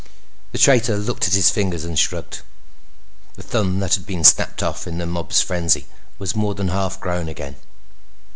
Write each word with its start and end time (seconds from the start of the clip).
The 0.51 0.57
traitor 0.57 0.97
looked 0.97 1.27
at 1.27 1.35
his 1.35 1.51
fingers 1.51 1.83
and 1.85 1.93
shrugged. 1.99 2.39
The 3.35 3.43
thumb 3.43 3.77
that 3.81 3.93
had 3.93 4.07
been 4.07 4.23
snapped 4.23 4.63
off 4.63 4.87
in 4.87 4.97
the 4.97 5.05
mob's 5.05 5.41
frenzy 5.41 5.85
was 6.17 6.35
more 6.35 6.55
than 6.55 6.69
half 6.69 6.99
grown 6.99 7.27
again. 7.29 7.55